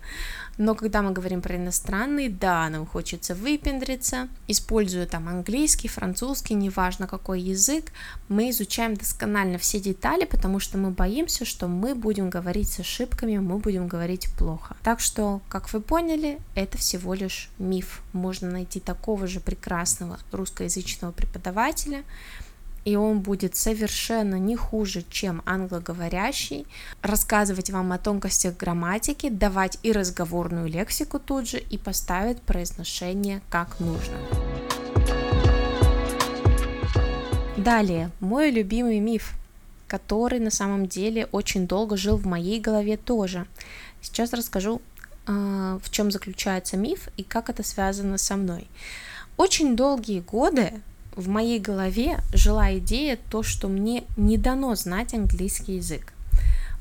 Но 0.58 0.76
когда 0.76 1.02
мы 1.02 1.12
говорим 1.12 1.42
про 1.42 1.56
иностранный, 1.56 2.30
да, 2.30 2.70
нам 2.70 2.86
хочется 2.86 3.34
выпендриться, 3.34 4.28
используя 4.48 5.08
там 5.08 5.28
английский, 5.28 5.88
французский, 5.88 6.54
неважно 6.54 7.08
какой 7.08 7.42
язык, 7.42 7.92
мы 8.28 8.50
изучаем 8.52 8.96
досконально 8.96 9.58
все 9.58 9.80
детали, 9.80 10.26
потому 10.26 10.60
что 10.60 10.78
мы 10.78 10.92
боимся, 10.92 11.46
что 11.46 11.68
мы 11.68 11.96
будем 11.96 12.30
говорить 12.30 12.70
с 12.70 12.80
ошибками, 12.80 13.38
мы 13.38 13.58
будем 13.58 13.88
говорить 13.88 14.28
плохо. 14.38 14.76
Так 14.84 15.00
что, 15.00 15.42
как 15.50 15.72
вы 15.74 15.82
поняли, 15.82 16.40
это 16.54 16.78
всего 16.78 17.16
лишь 17.16 17.50
миф. 17.58 18.02
Можно 18.14 18.52
найти 18.52 18.80
такого 18.80 19.26
же 19.26 19.40
прекрасного 19.40 20.20
русскоязычного 20.32 21.12
преподавателя, 21.12 22.04
и 22.86 22.96
он 22.96 23.20
будет 23.20 23.56
совершенно 23.56 24.36
не 24.36 24.56
хуже, 24.56 25.04
чем 25.10 25.42
англоговорящий, 25.46 26.66
рассказывать 27.02 27.70
вам 27.70 27.92
о 27.92 27.98
тонкостях 27.98 28.58
грамматики, 28.58 29.30
давать 29.30 29.78
и 29.84 29.92
разговорную 29.92 30.68
лексику 30.68 31.20
тут 31.20 31.50
же, 31.50 31.60
и 31.60 31.78
поставить 31.78 32.42
произношение 32.42 33.42
как 33.50 33.80
нужно. 33.80 34.18
Далее, 37.58 38.12
мой 38.20 38.52
любимый 38.52 39.00
миф, 39.00 39.34
который 39.88 40.40
на 40.40 40.52
самом 40.52 40.88
деле 40.88 41.28
очень 41.32 41.68
долго 41.68 41.98
жил 41.98 42.18
в 42.18 42.26
моей 42.26 42.60
голове 42.60 42.98
тоже. 42.98 43.48
Сейчас 44.02 44.32
расскажу, 44.34 44.82
а, 45.26 45.80
в 45.84 45.90
чем 45.90 46.12
заключается 46.12 46.78
миф 46.78 47.10
и 47.18 47.24
как 47.24 47.50
это 47.50 47.64
связано 47.64 48.18
со 48.18 48.38
мной. 48.38 48.68
Очень 49.36 49.76
долгие 49.76 50.22
годы 50.22 50.82
в 51.18 51.28
моей 51.28 51.60
голове 51.60 52.20
жила 52.32 52.78
идея 52.78 53.18
то, 53.30 53.44
что 53.44 53.68
мне 53.68 54.04
не 54.16 54.38
дано 54.38 54.76
знать 54.76 55.14
английский 55.14 55.78
язык. 55.78 56.14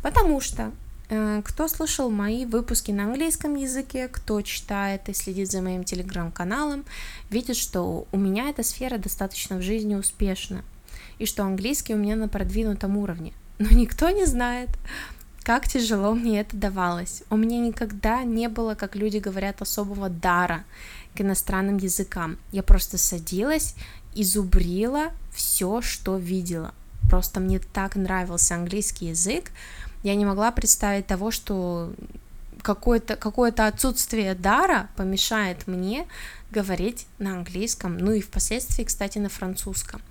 Потому 0.03 0.41
что 0.41 0.73
э, 1.09 1.41
кто 1.43 1.67
слышал 1.69 2.11
мои 2.11 2.45
выпуски 2.45 2.93
на 2.93 3.05
английском 3.05 3.57
языке, 3.57 4.09
кто 4.09 4.43
читает 4.43 5.09
и 5.09 5.15
следит 5.15 5.51
за 5.51 5.63
моим 5.63 5.85
телеграм-каналом, 5.85 6.85
видит, 7.31 7.57
что 7.57 8.07
у 8.13 8.19
меня 8.19 8.51
эта 8.51 8.63
сфера 8.63 8.99
достаточно 8.99 9.57
в 9.57 9.63
жизни 9.63 9.95
успешна, 9.95 10.63
и 11.19 11.25
что 11.25 11.43
английский 11.43 11.95
у 11.95 11.99
меня 11.99 12.15
на 12.15 12.29
продвинутом 12.29 12.99
уровне. 12.99 13.33
Но 13.59 13.71
никто 13.71 14.11
не 14.11 14.27
знает, 14.27 14.69
как 15.47 15.69
тяжело 15.69 16.13
мне 16.13 16.41
это 16.41 16.57
давалось. 16.57 17.23
У 17.31 17.37
меня 17.37 17.61
никогда 17.61 18.25
не 18.25 18.49
было, 18.49 18.75
как 18.75 18.97
люди 18.97 19.19
говорят, 19.19 19.63
особого 19.63 20.09
дара 20.09 20.65
к 21.15 21.21
иностранным 21.21 21.77
языкам. 21.77 22.37
Я 22.51 22.65
просто 22.65 22.99
садилась 22.99 23.77
изубрила 24.17 25.13
все, 25.33 25.83
что 25.83 26.17
видела. 26.17 26.75
Просто 27.09 27.39
мне 27.39 27.61
так 27.61 27.95
нравился 27.95 28.57
английский 28.57 29.11
язык, 29.11 29.53
я 30.03 30.17
не 30.17 30.25
могла 30.25 30.51
представить 30.51 31.07
того, 31.07 31.31
что 31.31 31.93
какое-то 32.63 33.15
какое 33.15 33.53
отсутствие 33.53 34.35
дара 34.35 34.89
помешает 34.97 35.69
мне 35.69 36.09
говорить 36.51 37.07
на 37.21 37.35
английском, 37.35 37.99
ну 37.99 38.11
и 38.11 38.21
впоследствии, 38.21 38.83
кстати, 38.83 39.19
на 39.19 39.29
французском. 39.29 40.03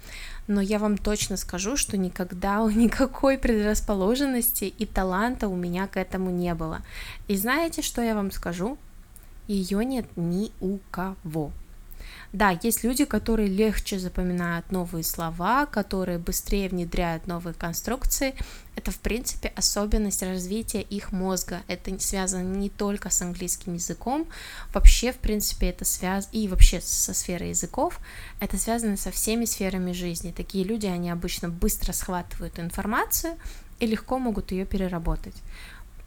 Но 0.48 0.62
я 0.62 0.78
вам 0.80 0.98
точно 0.98 1.38
скажу, 1.38 1.76
что 1.76 1.98
никогда 1.98 2.60
никакой 2.72 3.38
предрасположенности 3.38 4.66
и 4.66 4.86
таланта 4.86 5.48
у 5.48 5.56
меня 5.56 5.88
к 5.88 5.98
этому 5.98 6.30
не 6.30 6.54
было. 6.54 6.82
И 7.28 7.36
знаете, 7.36 7.82
что 7.82 8.02
я 8.02 8.16
вам 8.16 8.32
скажу? 8.32 8.78
Ее 9.48 9.86
нет 9.86 10.06
ни 10.16 10.52
у 10.60 10.80
кого. 10.92 11.52
Да, 12.36 12.60
есть 12.64 12.84
люди, 12.84 13.06
которые 13.06 13.48
легче 13.48 13.98
запоминают 13.98 14.70
новые 14.70 15.06
слова, 15.06 15.66
которые 15.66 16.18
быстрее 16.18 16.68
внедряют 16.68 17.28
новые 17.28 17.54
конструкции. 17.54 18.36
Это, 18.76 18.92
в 18.92 18.98
принципе, 19.00 19.54
особенность 19.56 20.22
развития 20.22 20.82
их 20.82 21.14
мозга. 21.14 21.62
Это 21.70 21.98
связано 21.98 22.44
не 22.58 22.68
только 22.68 23.10
с 23.10 23.22
английским 23.22 23.76
языком, 23.76 24.28
вообще, 24.74 25.14
в 25.14 25.20
принципе, 25.20 25.70
это 25.70 25.86
связано, 25.86 26.34
и 26.34 26.50
вообще 26.50 26.82
со 26.82 27.14
сферой 27.14 27.52
языков, 27.52 28.02
это 28.42 28.58
связано 28.58 28.98
со 28.98 29.12
всеми 29.12 29.46
сферами 29.46 29.94
жизни. 29.94 30.34
Такие 30.36 30.66
люди, 30.66 30.88
они 30.88 31.12
обычно 31.12 31.48
быстро 31.48 31.94
схватывают 31.94 32.60
информацию 32.60 33.38
и 33.80 33.86
легко 33.86 34.20
могут 34.20 34.52
ее 34.52 34.66
переработать. 34.66 35.36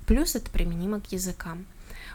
Плюс 0.07 0.35
это 0.35 0.51
применимо 0.51 1.01
к 1.01 1.11
языкам. 1.11 1.65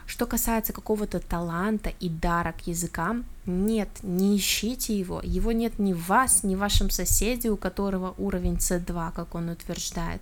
Что 0.06 0.26
касается 0.26 0.72
какого-то 0.72 1.20
таланта 1.20 1.90
и 2.00 2.08
дара 2.08 2.52
к 2.52 2.66
языкам, 2.66 3.24
нет, 3.46 3.88
не 4.02 4.36
ищите 4.36 4.98
его. 4.98 5.20
Его 5.22 5.52
нет 5.52 5.78
ни 5.78 5.92
в 5.92 6.06
вас, 6.08 6.42
ни 6.42 6.54
в 6.54 6.58
вашем 6.58 6.90
соседе, 6.90 7.50
у 7.50 7.56
которого 7.56 8.14
уровень 8.18 8.56
C2, 8.56 9.12
как 9.14 9.34
он 9.34 9.48
утверждает. 9.48 10.20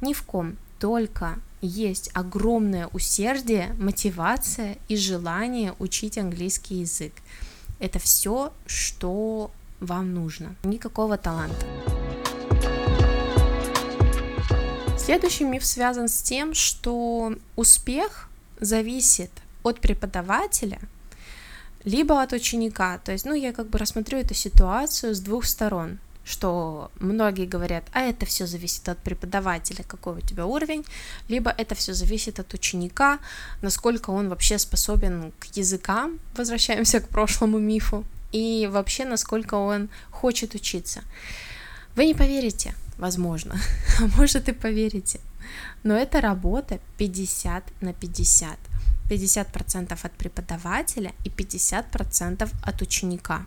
Ни 0.00 0.12
в 0.12 0.22
ком. 0.22 0.56
Только 0.78 1.38
есть 1.60 2.10
огромное 2.12 2.88
усердие, 2.88 3.74
мотивация 3.78 4.78
и 4.88 4.96
желание 4.96 5.74
учить 5.78 6.18
английский 6.18 6.80
язык. 6.80 7.12
Это 7.78 7.98
все, 7.98 8.52
что 8.66 9.50
вам 9.80 10.12
нужно. 10.12 10.56
Никакого 10.64 11.16
таланта. 11.18 11.66
Следующий 14.98 15.44
миф 15.44 15.64
связан 15.64 16.08
с 16.08 16.22
тем, 16.22 16.54
что 16.54 17.34
успех 17.56 18.28
зависит 18.60 19.30
от 19.62 19.80
преподавателя, 19.80 20.78
либо 21.84 22.22
от 22.22 22.32
ученика. 22.32 22.98
То 22.98 23.12
есть, 23.12 23.24
ну, 23.24 23.34
я 23.34 23.52
как 23.52 23.68
бы 23.68 23.78
рассмотрю 23.78 24.18
эту 24.18 24.34
ситуацию 24.34 25.14
с 25.14 25.20
двух 25.20 25.44
сторон, 25.44 25.98
что 26.24 26.90
многие 27.00 27.46
говорят, 27.46 27.84
а 27.92 28.00
это 28.00 28.26
все 28.26 28.46
зависит 28.46 28.88
от 28.88 28.98
преподавателя, 28.98 29.82
какой 29.82 30.18
у 30.18 30.20
тебя 30.20 30.46
уровень, 30.46 30.84
либо 31.28 31.50
это 31.50 31.74
все 31.74 31.94
зависит 31.94 32.38
от 32.38 32.54
ученика, 32.54 33.18
насколько 33.60 34.10
он 34.10 34.28
вообще 34.28 34.58
способен 34.58 35.32
к 35.40 35.56
языкам, 35.56 36.20
возвращаемся 36.36 37.00
к 37.00 37.08
прошлому 37.08 37.58
мифу, 37.58 38.04
и 38.30 38.68
вообще 38.70 39.04
насколько 39.04 39.54
он 39.54 39.88
хочет 40.10 40.54
учиться. 40.54 41.02
Вы 41.96 42.06
не 42.06 42.14
поверите, 42.14 42.74
возможно, 42.98 43.56
а 44.00 44.06
может 44.16 44.48
и 44.48 44.52
поверите, 44.52 45.20
но 45.82 45.94
это 45.94 46.20
работа 46.20 46.80
50 46.98 47.64
на 47.80 47.92
50. 47.92 48.58
50% 49.10 49.98
от 50.02 50.12
преподавателя 50.12 51.12
и 51.24 51.28
50% 51.28 52.50
от 52.62 52.82
ученика. 52.82 53.46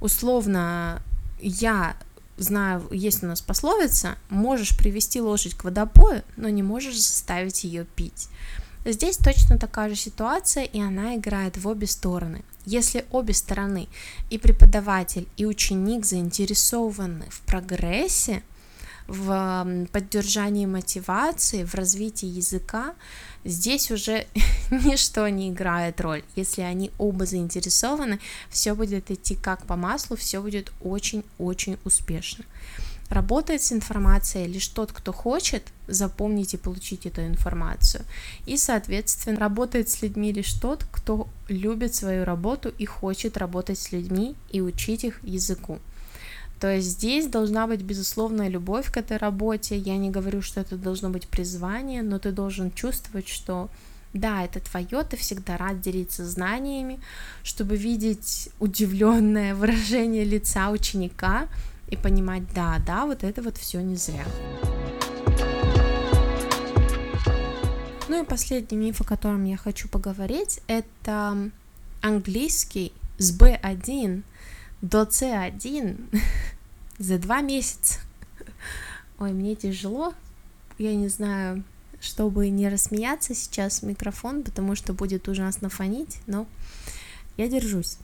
Условно, 0.00 1.02
я 1.40 1.96
знаю, 2.36 2.86
есть 2.90 3.22
у 3.22 3.26
нас 3.26 3.40
пословица, 3.40 4.16
можешь 4.28 4.76
привести 4.76 5.20
лошадь 5.20 5.54
к 5.54 5.64
водопою, 5.64 6.22
но 6.36 6.48
не 6.48 6.62
можешь 6.62 6.96
заставить 6.96 7.64
ее 7.64 7.84
пить. 7.84 8.28
Здесь 8.84 9.16
точно 9.16 9.58
такая 9.58 9.88
же 9.88 9.96
ситуация, 9.96 10.64
и 10.64 10.80
она 10.80 11.16
играет 11.16 11.56
в 11.56 11.66
обе 11.66 11.86
стороны. 11.86 12.44
Если 12.64 13.04
обе 13.10 13.34
стороны, 13.34 13.88
и 14.30 14.38
преподаватель, 14.38 15.26
и 15.36 15.44
ученик 15.44 16.04
заинтересованы 16.04 17.24
в 17.30 17.40
прогрессе, 17.40 18.42
в 19.08 19.86
поддержании 19.92 20.66
мотивации, 20.66 21.64
в 21.64 21.74
развитии 21.74 22.26
языка, 22.26 22.94
здесь 23.44 23.90
уже 23.90 24.26
ничто 24.70 25.28
не 25.28 25.50
играет 25.50 26.00
роль. 26.00 26.24
Если 26.34 26.62
они 26.62 26.90
оба 26.98 27.26
заинтересованы, 27.26 28.18
все 28.50 28.74
будет 28.74 29.10
идти 29.10 29.36
как 29.36 29.66
по 29.66 29.76
маслу, 29.76 30.16
все 30.16 30.40
будет 30.40 30.72
очень-очень 30.80 31.78
успешно. 31.84 32.44
Работает 33.08 33.62
с 33.62 33.72
информацией 33.72 34.48
лишь 34.48 34.66
тот, 34.66 34.92
кто 34.92 35.12
хочет 35.12 35.62
запомнить 35.86 36.54
и 36.54 36.56
получить 36.56 37.06
эту 37.06 37.24
информацию. 37.24 38.04
И, 38.46 38.56
соответственно, 38.56 39.38
работает 39.38 39.88
с 39.88 40.02
людьми 40.02 40.32
лишь 40.32 40.52
тот, 40.54 40.84
кто 40.90 41.28
любит 41.48 41.94
свою 41.94 42.24
работу 42.24 42.74
и 42.76 42.84
хочет 42.84 43.36
работать 43.36 43.78
с 43.78 43.92
людьми 43.92 44.34
и 44.50 44.60
учить 44.60 45.04
их 45.04 45.22
языку. 45.22 45.78
То 46.60 46.74
есть 46.74 46.88
здесь 46.88 47.26
должна 47.26 47.66
быть 47.66 47.82
безусловная 47.82 48.48
любовь 48.48 48.90
к 48.90 48.96
этой 48.96 49.18
работе. 49.18 49.76
Я 49.76 49.96
не 49.98 50.10
говорю, 50.10 50.40
что 50.40 50.60
это 50.60 50.76
должно 50.76 51.10
быть 51.10 51.28
призвание, 51.28 52.02
но 52.02 52.18
ты 52.18 52.32
должен 52.32 52.72
чувствовать, 52.72 53.28
что 53.28 53.68
да, 54.14 54.44
это 54.44 54.60
твое, 54.60 55.04
ты 55.04 55.16
всегда 55.16 55.58
рад 55.58 55.80
делиться 55.80 56.24
знаниями, 56.24 56.98
чтобы 57.42 57.76
видеть 57.76 58.48
удивленное 58.58 59.54
выражение 59.56 60.24
лица 60.24 60.70
ученика 60.70 61.48
и 61.88 61.96
понимать, 61.96 62.42
да, 62.54 62.80
да, 62.86 63.06
вот 63.06 63.22
это 63.22 63.42
вот 63.42 63.58
все 63.58 63.80
не 63.80 63.96
зря. 63.96 64.24
Ну 68.08 68.22
и 68.22 68.26
последний 68.26 68.78
миф, 68.78 69.00
о 69.00 69.04
котором 69.04 69.44
я 69.44 69.56
хочу 69.56 69.88
поговорить, 69.88 70.60
это 70.68 71.50
английский 72.00 72.92
с 73.18 73.36
B1 73.36 74.22
до 74.82 75.02
C1 75.02 76.20
за 76.98 77.18
два 77.18 77.40
месяца. 77.40 78.00
Ой, 79.18 79.32
мне 79.32 79.54
тяжело. 79.54 80.14
Я 80.78 80.94
не 80.94 81.08
знаю, 81.08 81.64
чтобы 82.00 82.48
не 82.50 82.68
рассмеяться 82.68 83.34
сейчас 83.34 83.80
в 83.80 83.86
микрофон, 83.86 84.42
потому 84.42 84.74
что 84.74 84.92
будет 84.92 85.28
ужасно 85.28 85.68
фонить, 85.68 86.18
но 86.26 86.46
я 87.36 87.48
держусь. 87.48 87.98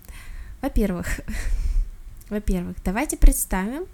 Во-первых, 0.60 1.20
во-первых, 2.30 2.76
давайте 2.84 3.16
представим, 3.16 3.86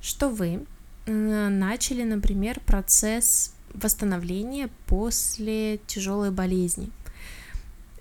что 0.00 0.28
вы 0.28 0.64
начали, 1.06 2.02
например, 2.02 2.60
процесс 2.60 3.52
восстановления 3.74 4.70
после 4.86 5.78
тяжелой 5.86 6.30
болезни 6.30 6.90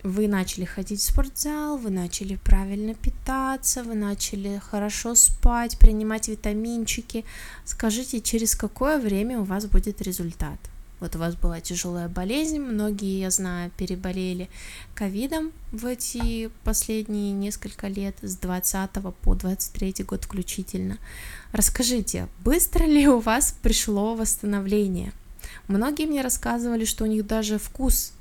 вы 0.05 0.27
начали 0.27 0.65
ходить 0.65 1.01
в 1.01 1.03
спортзал, 1.03 1.77
вы 1.77 1.89
начали 1.89 2.35
правильно 2.35 2.93
питаться, 2.93 3.83
вы 3.83 3.95
начали 3.95 4.61
хорошо 4.69 5.15
спать, 5.15 5.79
принимать 5.79 6.27
витаминчики. 6.27 7.25
Скажите, 7.65 8.21
через 8.21 8.55
какое 8.55 8.99
время 8.99 9.39
у 9.39 9.43
вас 9.43 9.65
будет 9.65 10.03
результат? 10.03 10.59
Вот 10.99 11.15
у 11.15 11.19
вас 11.19 11.35
была 11.35 11.59
тяжелая 11.59 12.07
болезнь, 12.07 12.59
многие, 12.59 13.19
я 13.19 13.31
знаю, 13.31 13.71
переболели 13.75 14.47
ковидом 14.93 15.51
в 15.71 15.87
эти 15.87 16.51
последние 16.63 17.31
несколько 17.31 17.87
лет, 17.87 18.15
с 18.21 18.37
20 18.37 18.91
по 19.21 19.33
23 19.33 20.03
год 20.03 20.23
включительно. 20.25 20.99
Расскажите, 21.51 22.27
быстро 22.43 22.85
ли 22.85 23.07
у 23.07 23.19
вас 23.19 23.55
пришло 23.61 24.13
восстановление? 24.13 25.11
Многие 25.67 26.05
мне 26.05 26.21
рассказывали, 26.21 26.85
что 26.85 27.05
у 27.05 27.07
них 27.07 27.25
даже 27.25 27.57
вкус 27.57 28.13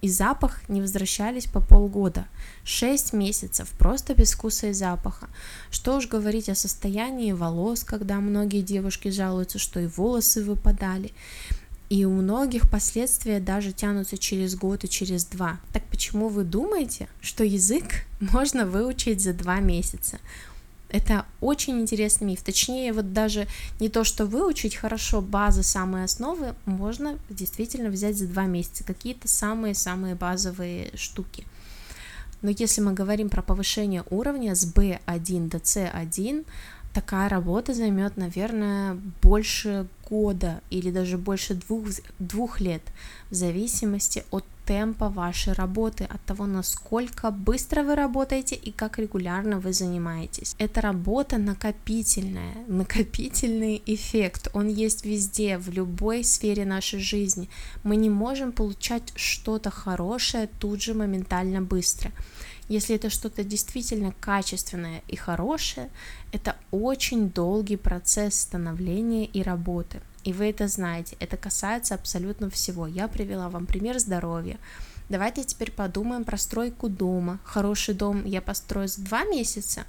и 0.00 0.08
запах 0.08 0.68
не 0.68 0.80
возвращались 0.80 1.46
по 1.46 1.60
полгода. 1.60 2.26
Шесть 2.64 3.12
месяцев 3.12 3.68
просто 3.78 4.14
без 4.14 4.32
вкуса 4.32 4.68
и 4.68 4.72
запаха. 4.72 5.28
Что 5.70 5.96
уж 5.96 6.06
говорить 6.06 6.48
о 6.48 6.54
состоянии 6.54 7.32
волос, 7.32 7.84
когда 7.84 8.16
многие 8.20 8.62
девушки 8.62 9.08
жалуются, 9.08 9.58
что 9.58 9.80
и 9.80 9.86
волосы 9.86 10.42
выпадали. 10.42 11.12
И 11.88 12.04
у 12.04 12.12
многих 12.12 12.70
последствия 12.70 13.40
даже 13.40 13.72
тянутся 13.72 14.18
через 14.18 14.54
год 14.54 14.84
и 14.84 14.88
через 14.88 15.24
два. 15.24 15.58
Так 15.72 15.84
почему 15.84 16.28
вы 16.28 16.44
думаете, 16.44 17.08
что 17.20 17.44
язык 17.44 18.04
можно 18.20 18.66
выучить 18.66 19.22
за 19.22 19.32
два 19.32 19.60
месяца? 19.60 20.18
Это 20.90 21.26
очень 21.40 21.80
интересный 21.80 22.28
миф. 22.28 22.42
Точнее, 22.42 22.92
вот 22.92 23.12
даже 23.12 23.46
не 23.78 23.88
то, 23.88 24.04
что 24.04 24.24
выучить 24.24 24.76
хорошо 24.76 25.20
базы, 25.20 25.62
самые 25.62 26.04
основы, 26.04 26.54
можно 26.64 27.18
действительно 27.28 27.90
взять 27.90 28.16
за 28.16 28.26
два 28.26 28.44
месяца. 28.44 28.84
Какие-то 28.84 29.28
самые-самые 29.28 30.14
базовые 30.14 30.90
штуки. 30.96 31.44
Но 32.40 32.50
если 32.50 32.80
мы 32.80 32.92
говорим 32.92 33.28
про 33.28 33.42
повышение 33.42 34.04
уровня 34.10 34.54
с 34.54 34.64
B1 34.72 35.48
до 35.48 35.58
C1, 35.58 36.46
такая 36.94 37.28
работа 37.28 37.74
займет, 37.74 38.16
наверное, 38.16 38.96
больше 39.22 39.86
года 40.08 40.62
или 40.70 40.90
даже 40.90 41.18
больше 41.18 41.54
двух, 41.54 41.86
двух 42.18 42.60
лет, 42.60 42.82
в 43.30 43.34
зависимости 43.34 44.24
от 44.30 44.44
темпа 44.68 45.08
вашей 45.08 45.54
работы, 45.54 46.04
от 46.04 46.20
того, 46.26 46.46
насколько 46.46 47.30
быстро 47.30 47.82
вы 47.82 47.94
работаете 47.94 48.54
и 48.54 48.70
как 48.70 48.98
регулярно 48.98 49.60
вы 49.60 49.72
занимаетесь. 49.72 50.54
Это 50.58 50.82
работа 50.82 51.38
накопительная, 51.38 52.54
накопительный 52.68 53.82
эффект, 53.86 54.48
он 54.52 54.68
есть 54.68 55.06
везде, 55.06 55.56
в 55.56 55.70
любой 55.70 56.22
сфере 56.22 56.66
нашей 56.66 57.00
жизни. 57.00 57.48
Мы 57.82 57.96
не 57.96 58.10
можем 58.10 58.52
получать 58.52 59.12
что-то 59.16 59.70
хорошее 59.70 60.50
тут 60.60 60.82
же 60.82 60.92
моментально 60.92 61.62
быстро. 61.62 62.12
Если 62.68 62.94
это 62.94 63.08
что-то 63.08 63.44
действительно 63.44 64.12
качественное 64.20 65.02
и 65.08 65.16
хорошее, 65.16 65.88
это 66.32 66.54
очень 66.70 67.30
долгий 67.30 67.76
процесс 67.76 68.40
становления 68.40 69.24
и 69.24 69.42
работы. 69.42 70.02
И 70.24 70.32
вы 70.32 70.50
это 70.50 70.68
знаете, 70.68 71.16
это 71.20 71.36
касается 71.36 71.94
абсолютно 71.94 72.50
всего. 72.50 72.86
Я 72.86 73.08
привела 73.08 73.48
вам 73.48 73.66
пример 73.66 73.98
здоровья. 73.98 74.58
Давайте 75.08 75.42
теперь 75.44 75.70
подумаем 75.70 76.24
про 76.24 76.36
стройку 76.36 76.88
дома. 76.88 77.38
Хороший 77.44 77.94
дом 77.94 78.24
я 78.26 78.42
построю 78.42 78.88
за 78.88 79.00
два 79.02 79.24
месяца 79.24 79.84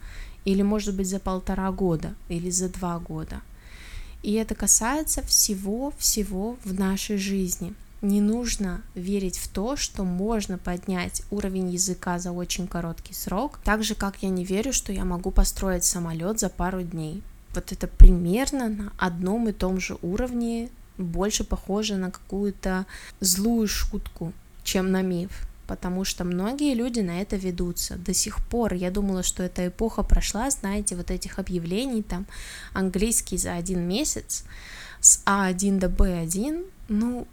или, 0.45 0.61
может 0.61 0.95
быть, 0.95 1.09
за 1.09 1.19
полтора 1.19 1.71
года 1.71 2.15
или 2.29 2.49
за 2.49 2.69
два 2.69 2.99
года. 2.99 3.41
И 4.23 4.33
это 4.33 4.55
касается 4.55 5.21
всего-всего 5.23 6.57
в 6.63 6.73
нашей 6.73 7.17
жизни. 7.17 7.73
Не 8.01 8.21
нужно 8.21 8.81
верить 8.95 9.37
в 9.37 9.49
то, 9.49 9.75
что 9.75 10.05
можно 10.05 10.57
поднять 10.57 11.21
уровень 11.31 11.71
языка 11.71 12.17
за 12.17 12.31
очень 12.31 12.67
короткий 12.67 13.13
срок, 13.13 13.59
так 13.65 13.83
же 13.83 13.93
как 13.93 14.23
я 14.23 14.29
не 14.29 14.45
верю, 14.45 14.71
что 14.71 14.93
я 14.93 15.03
могу 15.03 15.31
построить 15.31 15.83
самолет 15.83 16.39
за 16.39 16.47
пару 16.47 16.81
дней 16.81 17.21
вот 17.53 17.71
это 17.71 17.87
примерно 17.87 18.69
на 18.69 18.93
одном 18.97 19.49
и 19.49 19.51
том 19.51 19.79
же 19.79 19.97
уровне, 20.01 20.69
больше 20.97 21.43
похоже 21.43 21.95
на 21.95 22.11
какую-то 22.11 22.85
злую 23.19 23.67
шутку, 23.67 24.33
чем 24.63 24.91
на 24.91 25.01
миф. 25.01 25.31
Потому 25.67 26.03
что 26.03 26.23
многие 26.23 26.73
люди 26.73 26.99
на 26.99 27.21
это 27.21 27.35
ведутся. 27.35 27.95
До 27.95 28.13
сих 28.13 28.43
пор 28.47 28.73
я 28.73 28.89
думала, 28.89 29.21
что 29.21 29.43
эта 29.43 29.67
эпоха 29.67 30.01
прошла, 30.01 30.49
знаете, 30.49 30.95
вот 30.95 31.11
этих 31.11 31.37
объявлений, 31.37 32.01
там, 32.01 32.25
английский 32.73 33.37
за 33.37 33.53
один 33.53 33.87
месяц, 33.87 34.45
с 34.99 35.21
А1 35.25 35.77
до 35.77 35.87
Б1, 35.87 36.65
ну, 36.87 37.27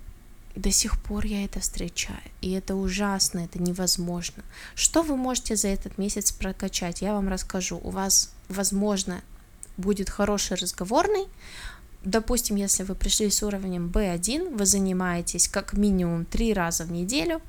до 0.55 0.71
сих 0.71 1.01
пор 1.01 1.27
я 1.27 1.45
это 1.45 1.61
встречаю. 1.61 2.21
И 2.41 2.51
это 2.53 2.75
ужасно, 2.75 3.41
это 3.41 3.61
невозможно. 3.61 4.43
Что 4.75 5.03
вы 5.03 5.17
можете 5.17 5.57
за 5.57 5.69
этот 5.69 5.99
месяц 5.99 6.33
прокачать? 6.33 7.03
Я 7.03 7.15
вам 7.15 7.29
расскажу. 7.29 7.81
У 7.83 7.91
вас, 7.91 8.33
возможно, 8.49 9.23
будет 9.77 10.11
хороший 10.11 10.57
разговорный. 10.57 11.27
Допустим, 12.03 12.57
если 12.57 12.85
вы 12.85 12.95
пришли 12.95 13.31
с 13.31 13.43
уровнем 13.43 13.89
B1, 13.89 14.57
вы 14.57 14.67
занимаетесь 14.67 15.49
как 15.49 15.73
минимум 15.73 16.25
три 16.25 16.53
раза 16.53 16.85
в 16.85 16.93
неделю, 16.93 17.41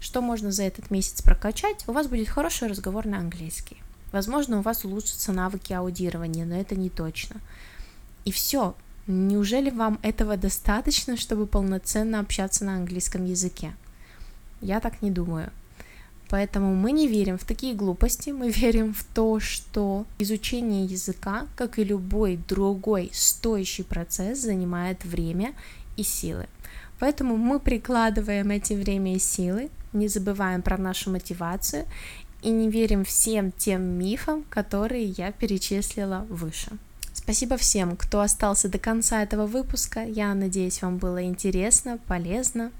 что 0.00 0.20
можно 0.20 0.52
за 0.52 0.64
этот 0.64 0.90
месяц 0.90 1.22
прокачать? 1.22 1.84
У 1.86 1.92
вас 1.92 2.06
будет 2.06 2.28
хороший 2.28 2.68
разговорный 2.68 3.18
английский. 3.18 3.78
Возможно, 4.12 4.58
у 4.58 4.62
вас 4.62 4.84
улучшатся 4.84 5.32
навыки 5.32 5.72
аудирования, 5.72 6.44
но 6.44 6.56
это 6.56 6.76
не 6.76 6.90
точно. 6.90 7.40
И 8.24 8.30
все. 8.30 8.74
Неужели 9.06 9.70
вам 9.70 9.98
этого 10.02 10.36
достаточно, 10.36 11.16
чтобы 11.16 11.46
полноценно 11.46 12.20
общаться 12.20 12.64
на 12.64 12.76
английском 12.76 13.24
языке? 13.24 13.74
Я 14.60 14.80
так 14.80 15.00
не 15.02 15.10
думаю. 15.10 15.50
Поэтому 16.30 16.74
мы 16.74 16.92
не 16.92 17.08
верим 17.08 17.38
в 17.38 17.44
такие 17.44 17.74
глупости, 17.74 18.30
мы 18.30 18.50
верим 18.50 18.92
в 18.92 19.02
то, 19.02 19.40
что 19.40 20.04
изучение 20.18 20.84
языка, 20.84 21.46
как 21.56 21.78
и 21.78 21.84
любой 21.84 22.38
другой 22.48 23.10
стоящий 23.12 23.82
процесс, 23.82 24.40
занимает 24.40 25.04
время 25.04 25.54
и 25.96 26.02
силы. 26.02 26.46
Поэтому 26.98 27.36
мы 27.36 27.60
прикладываем 27.60 28.50
эти 28.50 28.74
время 28.74 29.14
и 29.14 29.18
силы, 29.18 29.70
не 29.92 30.08
забываем 30.08 30.62
про 30.62 30.76
нашу 30.76 31.10
мотивацию 31.10 31.86
и 32.42 32.50
не 32.50 32.68
верим 32.68 33.04
всем 33.04 33.52
тем 33.52 33.82
мифам, 33.82 34.44
которые 34.50 35.04
я 35.04 35.32
перечислила 35.32 36.26
выше. 36.28 36.72
Спасибо 37.12 37.56
всем, 37.56 37.96
кто 37.96 38.20
остался 38.20 38.68
до 38.68 38.78
конца 38.78 39.22
этого 39.22 39.46
выпуска. 39.46 40.04
Я 40.04 40.34
надеюсь, 40.34 40.82
вам 40.82 40.98
было 40.98 41.22
интересно, 41.24 41.98
полезно. 42.06 42.70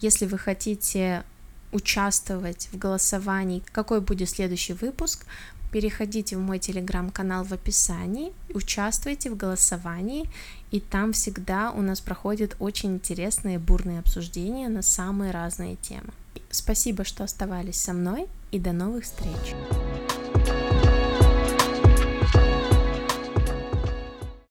Если 0.00 0.26
вы 0.26 0.38
хотите 0.38 1.24
участвовать 1.76 2.68
в 2.72 2.78
голосовании, 2.78 3.62
какой 3.72 4.00
будет 4.00 4.30
следующий 4.30 4.72
выпуск, 4.72 5.26
переходите 5.70 6.36
в 6.36 6.40
мой 6.40 6.58
телеграм-канал 6.58 7.44
в 7.44 7.52
описании, 7.52 8.32
участвуйте 8.54 9.30
в 9.30 9.36
голосовании, 9.36 10.28
и 10.70 10.80
там 10.80 11.12
всегда 11.12 11.70
у 11.70 11.82
нас 11.82 12.00
проходят 12.00 12.56
очень 12.58 12.94
интересные 12.94 13.58
бурные 13.58 13.98
обсуждения 13.98 14.68
на 14.68 14.82
самые 14.82 15.32
разные 15.32 15.76
темы. 15.76 16.12
Спасибо, 16.50 17.04
что 17.04 17.24
оставались 17.24 17.78
со 17.78 17.92
мной, 17.92 18.26
и 18.52 18.58
до 18.58 18.72
новых 18.72 19.04
встреч! 19.04 19.54